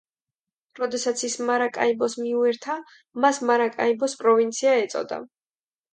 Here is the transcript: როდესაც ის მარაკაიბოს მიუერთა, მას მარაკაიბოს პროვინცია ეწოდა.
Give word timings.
როდესაც 0.79 1.23
ის 1.27 1.35
მარაკაიბოს 1.49 2.17
მიუერთა, 2.23 2.77
მას 3.27 3.41
მარაკაიბოს 3.51 4.17
პროვინცია 4.23 4.75
ეწოდა. 4.87 5.25